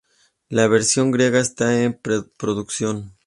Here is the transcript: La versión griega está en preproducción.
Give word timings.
La 0.49 0.67
versión 0.67 1.11
griega 1.11 1.39
está 1.39 1.83
en 1.83 1.93
preproducción. 1.93 3.13